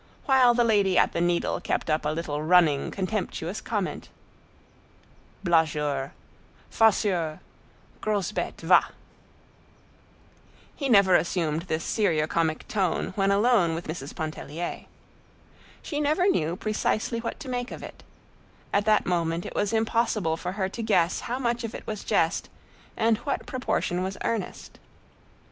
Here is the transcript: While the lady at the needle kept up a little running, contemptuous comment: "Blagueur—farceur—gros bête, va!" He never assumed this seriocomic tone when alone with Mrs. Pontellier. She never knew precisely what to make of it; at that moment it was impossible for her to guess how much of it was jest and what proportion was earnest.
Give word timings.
While 0.25 0.55
the 0.55 0.63
lady 0.63 0.97
at 0.97 1.11
the 1.11 1.21
needle 1.21 1.61
kept 1.61 1.87
up 1.87 2.05
a 2.05 2.09
little 2.09 2.41
running, 2.41 2.89
contemptuous 2.89 3.61
comment: 3.61 4.09
"Blagueur—farceur—gros 5.43 8.31
bête, 8.31 8.61
va!" 8.61 8.87
He 10.75 10.89
never 10.89 11.13
assumed 11.15 11.61
this 11.67 11.83
seriocomic 11.85 12.67
tone 12.67 13.09
when 13.13 13.29
alone 13.29 13.75
with 13.75 13.87
Mrs. 13.87 14.15
Pontellier. 14.15 14.85
She 15.83 15.99
never 16.01 16.27
knew 16.27 16.55
precisely 16.55 17.19
what 17.19 17.39
to 17.39 17.47
make 17.47 17.69
of 17.71 17.83
it; 17.83 18.01
at 18.73 18.85
that 18.85 19.05
moment 19.05 19.45
it 19.45 19.53
was 19.53 19.71
impossible 19.71 20.35
for 20.35 20.53
her 20.53 20.67
to 20.67 20.81
guess 20.81 21.19
how 21.19 21.37
much 21.37 21.63
of 21.63 21.75
it 21.75 21.85
was 21.85 22.03
jest 22.03 22.49
and 22.97 23.17
what 23.19 23.45
proportion 23.45 24.01
was 24.01 24.17
earnest. 24.23 24.79